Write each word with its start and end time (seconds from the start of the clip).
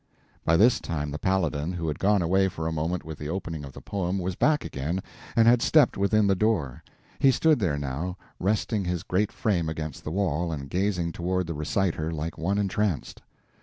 By 0.43 0.57
this 0.57 0.79
time 0.79 1.11
the 1.11 1.19
Paladin, 1.19 1.73
who 1.73 1.87
had 1.87 1.99
gone 1.99 2.23
away 2.23 2.47
for 2.47 2.65
a 2.65 2.71
moment 2.71 3.05
with 3.05 3.19
the 3.19 3.29
opening 3.29 3.63
of 3.63 3.73
the 3.73 3.81
poem, 3.83 4.17
was 4.17 4.33
back 4.35 4.65
again, 4.65 5.03
and 5.35 5.47
had 5.47 5.61
stepped 5.61 5.95
within 5.95 6.25
the 6.25 6.33
door. 6.33 6.83
He 7.19 7.29
stood 7.29 7.59
there 7.59 7.77
now, 7.77 8.17
resting 8.39 8.83
his 8.85 9.03
great 9.03 9.31
frame 9.31 9.69
against 9.69 10.03
the 10.03 10.09
wall 10.09 10.51
and 10.51 10.71
gazing 10.71 11.11
toward 11.11 11.45
the 11.45 11.53
reciter 11.53 12.09
like 12.11 12.35
one 12.39 12.57
entranced. 12.57 13.21